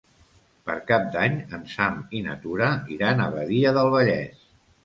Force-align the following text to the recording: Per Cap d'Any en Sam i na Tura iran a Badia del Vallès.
Per 0.69 0.77
Cap 0.91 1.03
d'Any 1.15 1.35
en 1.57 1.67
Sam 1.73 2.01
i 2.21 2.23
na 2.29 2.39
Tura 2.47 2.71
iran 2.97 3.23
a 3.27 3.31
Badia 3.39 3.75
del 3.81 3.93
Vallès. 3.99 4.45